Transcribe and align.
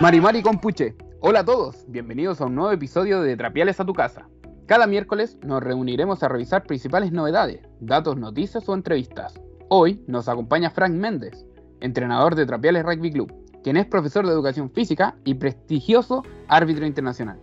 Marimari 0.00 0.40
Compuche. 0.40 0.96
Hola 1.20 1.40
a 1.40 1.44
todos, 1.44 1.84
bienvenidos 1.86 2.40
a 2.40 2.46
un 2.46 2.54
nuevo 2.54 2.72
episodio 2.72 3.20
de 3.20 3.36
Trapiales 3.36 3.80
a 3.80 3.84
tu 3.84 3.92
casa. 3.92 4.26
Cada 4.64 4.86
miércoles 4.86 5.36
nos 5.42 5.62
reuniremos 5.62 6.22
a 6.22 6.28
revisar 6.28 6.62
principales 6.62 7.12
novedades, 7.12 7.60
datos, 7.80 8.16
noticias 8.16 8.66
o 8.66 8.72
entrevistas. 8.72 9.38
Hoy 9.68 10.02
nos 10.06 10.26
acompaña 10.26 10.70
Frank 10.70 10.92
Méndez, 10.94 11.44
entrenador 11.80 12.34
de 12.34 12.46
Trapiales 12.46 12.82
Rugby 12.82 13.12
Club, 13.12 13.30
quien 13.62 13.76
es 13.76 13.84
profesor 13.84 14.26
de 14.26 14.32
educación 14.32 14.70
física 14.70 15.16
y 15.26 15.34
prestigioso 15.34 16.22
árbitro 16.48 16.86
internacional, 16.86 17.38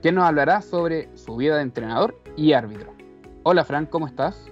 quien 0.00 0.14
nos 0.14 0.24
hablará 0.24 0.62
sobre 0.62 1.14
su 1.14 1.36
vida 1.36 1.56
de 1.56 1.62
entrenador 1.62 2.18
y 2.36 2.54
árbitro. 2.54 2.90
Hola 3.42 3.66
Frank, 3.66 3.90
¿cómo 3.90 4.06
estás? 4.06 4.50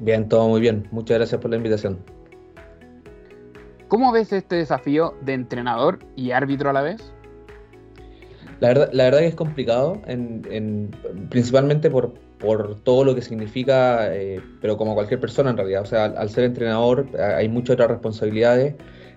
Bien, 0.00 0.28
todo 0.28 0.48
muy 0.48 0.60
bien. 0.60 0.88
Muchas 0.90 1.18
gracias 1.18 1.40
por 1.40 1.48
la 1.48 1.58
invitación. 1.58 2.17
¿Cómo 3.88 4.12
ves 4.12 4.32
este 4.34 4.56
desafío 4.56 5.14
de 5.22 5.32
entrenador 5.32 5.98
y 6.14 6.32
árbitro 6.32 6.68
a 6.68 6.72
la 6.74 6.82
vez? 6.82 7.12
La 8.60 8.68
verdad, 8.68 8.90
la 8.92 9.04
verdad 9.04 9.20
que 9.20 9.26
es 9.28 9.34
complicado, 9.34 10.02
principalmente 11.30 11.90
por, 11.90 12.12
todo 12.82 13.04
lo 13.04 13.14
que 13.14 13.22
significa, 13.22 14.14
eh, 14.14 14.40
pero 14.60 14.76
como 14.76 14.94
cualquier 14.94 15.20
persona 15.20 15.50
en 15.50 15.56
realidad. 15.56 15.82
O 15.82 15.86
sea, 15.86 16.04
al, 16.04 16.28
ser 16.28 16.44
entrenador 16.44 17.08
hay 17.18 17.48
muchas 17.48 17.74
otras 17.74 17.90
responsabilidades, 17.90 18.74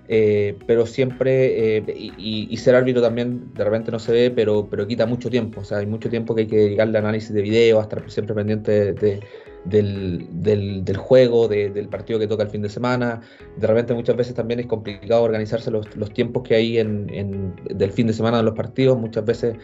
eh, 0.07 0.57
pero 0.67 0.85
siempre, 0.85 1.77
eh, 1.77 1.83
y, 2.17 2.55
ser 2.57 2.75
árbitro 2.75 3.01
también 3.01 3.53
de 3.53 3.63
repente 3.63 3.91
no 3.91 3.99
se 3.99 4.11
ve, 4.13 4.31
pero, 4.31 4.67
pero 4.69 4.87
quita 4.87 5.05
mucho 5.05 5.29
tiempo. 5.29 5.61
O 5.61 5.63
sea, 5.63 5.79
hay 5.79 5.85
mucho 5.85 6.09
tiempo 6.09 6.33
que 6.33 6.41
hay 6.41 6.47
que 6.47 6.57
dedicarle 6.57 6.97
a 6.97 7.01
análisis 7.01 7.33
de 7.33 7.41
video, 7.41 7.79
a 7.79 7.83
estar 7.83 8.09
siempre 8.09 8.33
pendiente 8.35 8.93
de 8.93 9.19
del, 9.65 10.27
del, 10.31 10.97
juego, 10.97 11.47
del 11.47 11.87
partido 11.87 12.19
que 12.19 12.27
toca 12.27 12.43
el 12.43 12.49
fin 12.49 12.61
de 12.61 12.69
semana. 12.69 13.21
De 13.57 13.67
repente 13.67 13.93
muchas 13.93 14.15
veces 14.15 14.33
también 14.33 14.59
es 14.59 14.65
complicado 14.65 15.23
organizarse 15.23 15.71
los, 15.71 15.95
los 15.95 16.11
tiempos 16.13 16.43
que 16.43 16.55
hay 16.55 16.79
en, 16.79 17.53
del 17.65 17.91
fin 17.91 18.07
de 18.07 18.13
semana 18.13 18.37
de 18.37 18.43
los 18.43 18.55
partidos. 18.55 18.97
Muchas 18.97 19.25
veces 19.25 19.55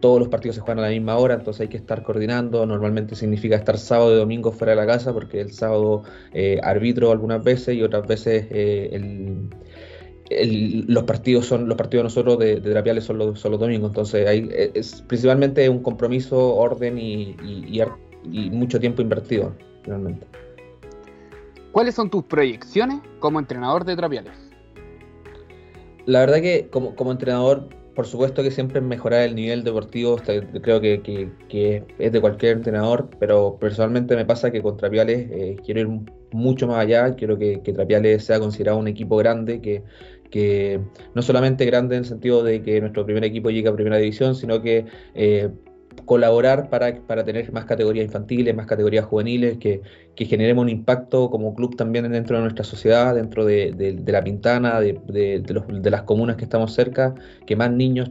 todos 0.00 0.18
los 0.18 0.28
partidos 0.28 0.56
se 0.56 0.62
juegan 0.62 0.78
a 0.78 0.82
la 0.82 0.88
misma 0.88 1.16
hora, 1.16 1.34
entonces 1.34 1.62
hay 1.62 1.68
que 1.68 1.76
estar 1.76 2.02
coordinando. 2.02 2.64
Normalmente 2.64 3.14
significa 3.14 3.56
estar 3.56 3.76
sábado 3.76 4.14
y 4.14 4.18
domingo 4.18 4.52
fuera 4.52 4.72
de 4.72 4.76
la 4.76 4.86
casa, 4.86 5.12
porque 5.12 5.40
el 5.40 5.52
sábado 5.52 6.04
eh, 6.32 6.58
arbitro 6.62 7.10
algunas 7.10 7.42
veces 7.44 7.74
y 7.76 7.82
otras 7.82 8.06
veces 8.06 8.46
eh, 8.50 8.88
el, 8.92 9.50
los 10.86 11.04
partidos 11.04 11.46
son 11.46 11.68
los 11.68 11.76
partidos 11.76 12.04
nosotros 12.04 12.38
de, 12.38 12.60
de 12.60 12.70
Drapiales 12.70 13.02
son 13.04 13.18
los, 13.18 13.40
son 13.40 13.50
los 13.50 13.60
domingos. 13.60 13.90
Entonces 13.90 14.26
hay, 14.26 14.48
es 14.74 15.02
principalmente 15.02 15.68
un 15.68 15.82
compromiso, 15.82 16.54
orden 16.54 16.96
y, 16.98 17.36
y, 17.44 17.64
y 17.68 17.80
y 18.30 18.50
mucho 18.50 18.80
tiempo 18.80 19.02
invertido, 19.02 19.54
realmente. 19.84 20.26
¿Cuáles 21.72 21.94
son 21.94 22.10
tus 22.10 22.24
proyecciones 22.24 23.00
como 23.20 23.38
entrenador 23.38 23.84
de 23.84 23.94
Trapiales? 23.96 24.32
La 26.06 26.20
verdad 26.20 26.40
que 26.40 26.68
como, 26.70 26.96
como 26.96 27.12
entrenador, 27.12 27.68
por 27.94 28.06
supuesto 28.06 28.42
que 28.42 28.50
siempre 28.50 28.80
mejorar 28.80 29.22
el 29.22 29.34
nivel 29.36 29.62
deportivo, 29.62 30.16
creo 30.62 30.80
que, 30.80 31.00
que, 31.48 31.84
es 31.98 32.12
de 32.12 32.20
cualquier 32.20 32.56
entrenador, 32.56 33.08
pero 33.20 33.56
personalmente 33.60 34.16
me 34.16 34.24
pasa 34.24 34.50
que 34.50 34.62
con 34.62 34.76
Trapiales 34.76 35.28
eh, 35.30 35.56
quiero 35.64 35.80
ir 35.80 35.88
mucho 36.32 36.66
más 36.66 36.78
allá, 36.78 37.14
quiero 37.14 37.38
que, 37.38 37.60
que 37.62 37.72
Trapiales 37.72 38.24
sea 38.24 38.40
considerado 38.40 38.78
un 38.78 38.88
equipo 38.88 39.16
grande, 39.16 39.60
que, 39.60 39.84
que 40.30 40.80
no 41.14 41.22
solamente 41.22 41.64
grande 41.66 41.96
en 41.96 42.00
el 42.00 42.08
sentido 42.08 42.42
de 42.42 42.62
que 42.62 42.80
nuestro 42.80 43.04
primer 43.04 43.24
equipo 43.24 43.50
llegue 43.50 43.68
a 43.68 43.74
primera 43.74 43.98
división, 43.98 44.34
sino 44.34 44.62
que 44.62 44.86
eh, 45.14 45.50
colaborar 46.04 46.70
para, 46.70 46.94
para, 47.06 47.24
tener 47.24 47.52
más 47.52 47.64
categorías 47.64 48.06
infantiles, 48.06 48.54
más 48.54 48.66
categorías 48.66 49.04
juveniles, 49.04 49.58
que, 49.58 49.80
que, 50.14 50.24
generemos 50.24 50.62
un 50.62 50.68
impacto 50.68 51.30
como 51.30 51.54
club 51.54 51.76
también 51.76 52.10
dentro 52.10 52.36
de 52.36 52.42
nuestra 52.42 52.64
sociedad, 52.64 53.14
dentro 53.14 53.44
de, 53.44 53.72
de, 53.72 54.12
la 54.12 54.22
Pintana, 54.22 54.80
de, 54.80 55.00
de, 55.06 55.90
las 55.90 56.02
comunas 56.02 56.36
que 56.36 56.44
estamos 56.44 56.72
cerca, 56.74 57.14
que 57.46 57.56
más 57.56 57.70
niños, 57.70 58.10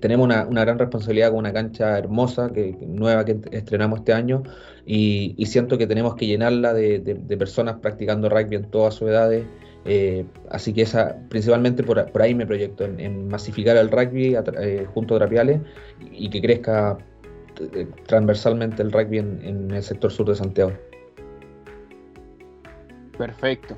tenemos 0.00 0.24
una, 0.24 0.46
una, 0.46 0.62
gran 0.62 0.78
responsabilidad 0.78 1.30
con 1.30 1.38
una 1.38 1.52
cancha 1.52 1.98
hermosa, 1.98 2.50
que, 2.52 2.76
nueva 2.86 3.24
que 3.24 3.38
estrenamos 3.52 4.00
este 4.00 4.12
año, 4.12 4.42
y, 4.84 5.34
y 5.36 5.46
siento 5.46 5.76
que 5.76 5.86
tenemos 5.86 6.16
que 6.16 6.26
llenarla 6.26 6.72
de, 6.72 7.36
personas 7.38 7.76
practicando 7.80 8.28
rugby 8.28 8.56
en 8.56 8.70
todas 8.70 8.94
sus 8.94 9.08
edades. 9.08 9.44
Eh, 9.84 10.26
así 10.50 10.72
que 10.72 10.82
esa, 10.82 11.16
principalmente 11.28 11.82
por, 11.82 12.10
por 12.10 12.22
ahí 12.22 12.34
me 12.34 12.46
proyecto, 12.46 12.84
en, 12.84 13.28
masificar 13.28 13.76
el 13.76 13.90
rugby 13.90 14.36
eh, 14.60 14.86
junto 14.92 15.14
a 15.14 15.18
Trapiales 15.18 15.60
y 16.10 16.28
que 16.30 16.42
crezca 16.42 16.98
eh, 17.60 17.86
transversalmente 18.06 18.82
el 18.82 18.92
rugby 18.92 19.18
en, 19.18 19.70
el 19.70 19.82
sector 19.82 20.10
sur 20.10 20.28
de 20.28 20.34
Santiago. 20.34 20.72
Perfecto. 23.16 23.76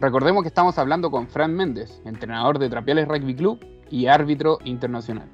Recordemos 0.00 0.42
que 0.42 0.48
estamos 0.48 0.78
hablando 0.78 1.10
con 1.10 1.28
Fran 1.28 1.54
Méndez, 1.54 2.02
entrenador 2.04 2.58
de 2.58 2.68
Trapiales 2.68 3.06
Rugby 3.06 3.34
Club 3.34 3.64
y 3.90 4.06
árbitro 4.06 4.58
internacional. 4.64 5.28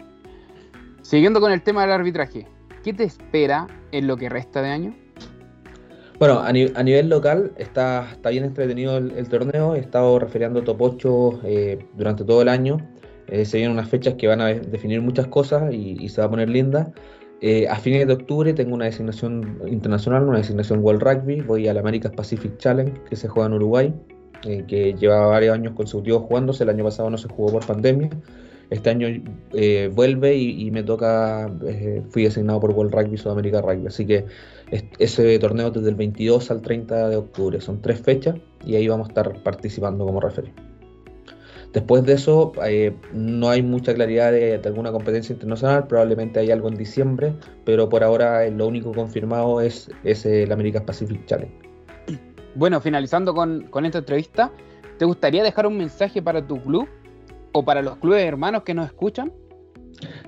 Siguiendo 1.02 1.40
con 1.40 1.50
el 1.50 1.62
tema 1.62 1.82
del 1.82 1.92
arbitraje, 1.92 2.46
¿qué 2.84 2.92
te 2.92 3.04
espera 3.04 3.66
en 3.92 4.06
lo 4.06 4.16
que 4.16 4.28
resta 4.28 4.60
de 4.62 4.68
año? 4.68 4.94
Bueno, 6.18 6.40
a, 6.40 6.52
nivel 6.52 7.08
local 7.08 7.52
está, 7.56 8.10
está 8.12 8.28
bien 8.28 8.44
entretenido 8.44 8.98
el, 8.98 9.28
torneo. 9.30 9.74
He 9.74 9.78
estado 9.78 10.18
refiriendo 10.18 10.62
top 10.62 10.82
8 10.82 11.40
eh, 11.44 11.86
durante 11.94 12.24
todo 12.24 12.42
el 12.42 12.48
año. 12.48 12.76
Eh, 13.28 13.46
se 13.46 13.56
vienen 13.56 13.72
unas 13.72 13.88
fechas 13.88 14.14
que 14.14 14.26
van 14.26 14.42
a 14.42 14.48
definir 14.48 15.00
muchas 15.00 15.28
cosas 15.28 15.72
y, 15.72 15.96
y 15.98 16.10
se 16.10 16.20
va 16.20 16.26
a 16.26 16.30
poner 16.30 16.50
linda. 16.50 16.92
Eh, 17.42 17.66
a 17.68 17.76
fines 17.76 18.06
de 18.06 18.12
octubre 18.12 18.52
tengo 18.52 18.74
una 18.74 18.84
designación 18.84 19.60
internacional, 19.66 20.24
una 20.24 20.38
designación 20.38 20.80
World 20.80 21.02
Rugby. 21.02 21.40
Voy 21.40 21.68
al 21.68 21.78
America's 21.78 22.12
Pacific 22.12 22.58
Challenge 22.58 22.92
que 23.08 23.16
se 23.16 23.28
juega 23.28 23.46
en 23.46 23.54
Uruguay, 23.54 23.94
eh, 24.44 24.64
que 24.68 24.94
lleva 24.94 25.26
varios 25.26 25.54
años 25.54 25.72
consecutivos 25.74 26.24
jugándose. 26.24 26.64
El 26.64 26.70
año 26.70 26.84
pasado 26.84 27.08
no 27.08 27.16
se 27.16 27.28
jugó 27.28 27.52
por 27.52 27.66
pandemia. 27.66 28.10
Este 28.68 28.90
año 28.90 29.08
eh, 29.52 29.90
vuelve 29.92 30.36
y, 30.36 30.70
me 30.70 30.84
toca, 30.84 31.50
fui 32.10 32.22
designado 32.22 32.60
por 32.60 32.70
World 32.70 32.94
Rugby 32.94 33.16
Sudamérica 33.16 33.60
Rugby. 33.60 33.88
Así 33.88 34.06
que 34.06 34.26
ese 34.98 35.38
torneo 35.40 35.72
desde 35.72 35.88
el 35.88 35.96
22 35.96 36.52
al 36.52 36.62
30 36.62 37.08
de 37.08 37.16
octubre 37.16 37.60
son 37.60 37.82
tres 37.82 38.00
fechas 38.00 38.36
y 38.64 38.76
ahí 38.76 38.86
vamos 38.86 39.08
a 39.08 39.10
estar 39.10 39.42
participando 39.42 40.06
como 40.06 40.20
referee. 40.20 40.69
Después 41.72 42.02
de 42.04 42.14
eso, 42.14 42.52
eh, 42.64 42.92
no 43.12 43.48
hay 43.48 43.62
mucha 43.62 43.94
claridad 43.94 44.32
de, 44.32 44.60
alguna 44.64 44.90
competencia 44.90 45.32
internacional, 45.32 45.86
probablemente 45.86 46.40
hay 46.40 46.50
algo 46.50 46.68
en 46.68 46.74
diciembre, 46.74 47.32
pero 47.64 47.88
por 47.88 48.02
ahora 48.02 48.48
lo 48.50 48.66
único 48.66 48.92
confirmado 48.92 49.60
es, 49.60 49.88
el 50.04 50.50
American 50.50 50.84
Pacific 50.84 51.24
Challenge. 51.26 51.54
Bueno, 52.56 52.80
finalizando 52.80 53.32
con, 53.34 53.68
esta 53.84 53.98
entrevista, 53.98 54.50
¿te 54.98 55.04
gustaría 55.04 55.44
dejar 55.44 55.68
un 55.68 55.78
mensaje 55.78 56.20
para 56.20 56.44
tu 56.44 56.60
club 56.60 56.88
o 57.52 57.64
para 57.64 57.82
los 57.82 57.96
clubes 57.98 58.24
hermanos 58.24 58.64
que 58.64 58.74
nos 58.74 58.86
escuchan? 58.86 59.32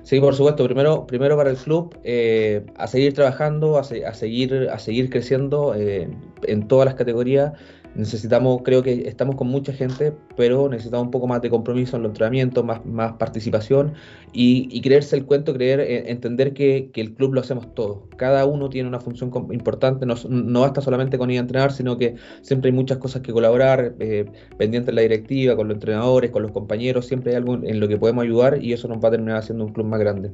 Sí, 0.03 0.21
por 0.21 0.35
supuesto. 0.35 0.63
Primero, 0.65 1.05
primero 1.05 1.35
para 1.35 1.49
el 1.49 1.57
club, 1.57 1.97
eh, 2.03 2.65
a 2.77 2.87
seguir 2.87 3.13
trabajando, 3.13 3.77
a, 3.77 3.83
seguir, 3.83 4.69
a 4.71 4.79
seguir 4.79 5.09
creciendo 5.09 5.73
eh, 5.75 6.09
en 6.43 6.67
todas 6.67 6.85
las 6.85 6.95
categorías 6.95 7.53
necesitamos, 7.95 8.61
creo 8.63 8.81
que 8.81 9.07
estamos 9.07 9.35
con 9.35 9.47
mucha 9.47 9.73
gente, 9.73 10.13
pero 10.35 10.67
necesitamos 10.69 11.05
un 11.05 11.11
poco 11.11 11.27
más 11.27 11.41
de 11.41 11.49
compromiso 11.49 11.95
en 11.95 12.03
los 12.03 12.09
entrenamientos, 12.09 12.63
más, 12.63 12.85
más 12.85 13.13
participación 13.13 13.93
y, 14.31 14.81
creerse 14.81 15.15
el 15.15 15.25
cuento, 15.25 15.53
creer, 15.53 15.79
eh, 15.79 16.11
entender 16.11 16.53
que, 16.53 16.91
el 16.93 17.13
club 17.13 17.33
lo 17.33 17.41
hacemos 17.41 17.73
todos. 17.75 17.99
Cada 18.17 18.45
uno 18.45 18.69
tiene 18.69 18.87
una 18.87 18.99
función 18.99 19.31
importante, 19.51 20.05
no, 20.05 20.15
no 20.29 20.61
basta 20.61 20.81
solamente 20.81 21.17
con 21.17 21.29
ir 21.29 21.37
a 21.37 21.41
entrenar, 21.41 21.71
sino 21.71 21.97
que 21.97 22.15
siempre 22.41 22.69
hay 22.69 22.75
muchas 22.75 22.97
cosas 22.97 23.21
que 23.21 23.31
colaborar, 23.31 23.95
eh, 23.99 24.25
pendiente 24.57 24.91
de 24.91 24.95
la 24.95 25.01
directiva, 25.01 25.55
con 25.55 25.67
los 25.67 25.75
entrenadores, 25.75 26.31
con 26.31 26.41
los 26.41 26.51
compañeros, 26.51 27.05
siempre 27.05 27.31
hay 27.31 27.37
algo 27.37 27.55
en 27.55 27.79
lo 27.79 27.87
que 27.87 27.97
podemos 27.97 28.23
ayudar 28.23 28.63
y 28.63 28.73
eso 28.73 28.87
nos 28.87 29.03
va 29.03 29.09
a 29.09 29.11
terminar 29.11 29.37
haciendo 29.37 29.65
un 29.65 29.73
club 29.73 29.85
más 29.85 29.99
grande. 29.99 30.31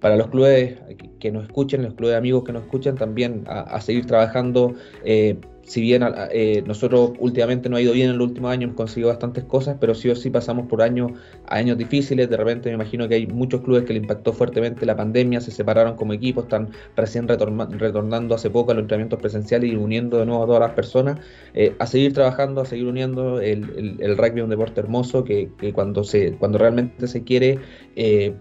Para 0.00 0.16
los 0.16 0.28
clubes 0.28 0.78
que 1.18 1.30
nos 1.30 1.44
escuchen, 1.44 1.82
los 1.82 1.94
clubes 1.94 2.12
de 2.12 2.18
amigos 2.18 2.44
que 2.44 2.52
nos 2.52 2.62
escuchan, 2.62 2.94
también 2.96 3.44
a, 3.46 3.80
seguir 3.80 4.06
trabajando. 4.06 4.74
Eh, 5.04 5.36
si 5.64 5.80
bien 5.80 6.04
eh, 6.30 6.62
nosotros 6.66 7.12
últimamente 7.18 7.68
no 7.68 7.76
ha 7.76 7.80
ido 7.80 7.92
bien 7.92 8.10
en 8.10 8.18
los 8.18 8.28
últimos 8.28 8.52
años, 8.52 8.64
hemos 8.64 8.76
conseguido 8.76 9.08
bastantes 9.08 9.44
cosas, 9.44 9.76
pero 9.80 9.94
sí 9.94 10.10
o 10.10 10.16
sí 10.16 10.30
pasamos 10.30 10.66
por 10.66 10.82
años, 10.82 11.12
años 11.46 11.78
difíciles. 11.78 12.28
De 12.28 12.36
repente 12.36 12.68
me 12.68 12.74
imagino 12.74 13.08
que 13.08 13.14
hay 13.14 13.26
muchos 13.26 13.62
clubes 13.62 13.84
que 13.84 13.92
le 13.92 14.00
impactó 14.00 14.32
fuertemente 14.32 14.84
la 14.86 14.96
pandemia, 14.96 15.40
se 15.40 15.50
separaron 15.50 15.96
como 15.96 16.12
equipo, 16.12 16.42
están 16.42 16.70
recién 16.96 17.26
retornando 17.28 18.34
hace 18.34 18.50
poco 18.50 18.72
a 18.72 18.74
los 18.74 18.82
entrenamientos 18.82 19.20
presenciales 19.20 19.72
y 19.72 19.76
uniendo 19.76 20.18
de 20.18 20.26
nuevo 20.26 20.44
a 20.44 20.46
todas 20.46 20.60
las 20.60 20.72
personas. 20.72 21.18
Eh, 21.54 21.74
a 21.78 21.86
seguir 21.86 22.12
trabajando, 22.12 22.60
a 22.60 22.66
seguir 22.66 22.86
uniendo. 22.86 23.40
El, 23.40 23.96
el, 24.00 24.16
rugby 24.16 24.40
es 24.40 24.44
un 24.44 24.50
deporte 24.50 24.80
hermoso 24.80 25.24
que, 25.24 25.50
que, 25.58 25.72
cuando, 25.72 26.04
se, 26.04 26.32
cuando 26.32 26.58
realmente 26.58 27.08
se 27.08 27.24
quiere... 27.24 27.58
Eh, 27.96 28.34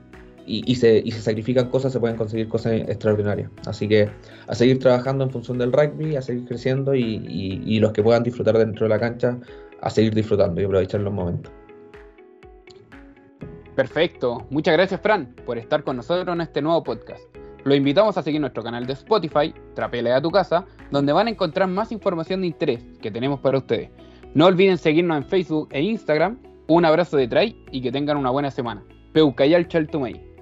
y, 0.46 0.76
se, 0.76 1.10
sacrifican 1.12 1.70
cosas, 1.70 1.94
se 1.94 2.00
pueden 2.00 2.18
conseguir 2.18 2.48
cosas 2.48 2.74
extraordinarias. 2.74 3.50
Así 3.66 3.88
que 3.88 4.10
a 4.48 4.56
seguir 4.56 4.80
trabajando 4.80 5.24
en 5.24 5.30
función 5.30 5.58
del 5.58 5.72
rugby, 5.72 6.16
a 6.16 6.22
seguir 6.22 6.46
creciendo 6.46 6.96
y, 6.96 7.80
los 7.80 7.92
que 7.92 8.04
puedan 8.04 8.24
disfrutar 8.24 8.58
dentro 8.58 8.86
de 8.86 8.90
la 8.90 9.00
cancha, 9.00 9.38
a 9.82 9.90
seguir 9.90 10.14
disfrutando 10.14 10.62
y 10.62 10.66
aprovechar 10.66 11.02
los 11.02 11.14
momentos. 11.14 11.52
Perfecto. 13.76 14.46
Muchas 14.50 14.74
gracias, 14.76 15.02
Fran, 15.02 15.34
por 15.46 15.58
estar 15.58 15.84
con 15.84 15.98
nosotros 15.98 16.34
en 16.36 16.42
este 16.42 16.62
nuevo 16.62 16.84
podcast. 16.84 17.24
Lo 17.64 17.74
invitamos 17.74 18.18
a 18.18 18.22
seguir 18.22 18.42
nuestro 18.42 18.62
canal 18.62 18.86
de 18.86 18.94
Spotify, 18.94 19.54
Trapele 19.74 20.12
a 20.12 20.22
tu 20.22 20.30
casa, 20.30 20.66
donde 20.92 21.14
van 21.14 21.28
a 21.28 21.30
encontrar 21.30 21.68
más 21.70 21.92
información 21.92 22.42
de 22.42 22.48
interés 22.48 22.84
que 23.02 23.10
tenemos 23.10 23.40
para 23.40 23.58
ustedes. 23.58 23.90
No 24.34 24.48
olviden 24.48 24.78
seguirnos 24.78 25.18
en 25.18 25.26
Facebook 25.26 25.70
e 25.72 25.82
Instagram. 25.82 26.40
Un 26.68 26.86
abrazo 26.86 27.18
de 27.18 27.28
Tray 27.28 27.56
y 27.72 27.82
que 27.82 27.92
tengan 27.92 28.18
una 28.18 28.32
buena 28.32 28.52
semana. 28.52 28.84
Peucayal 29.14 29.68
Chaltumay. 29.68 30.33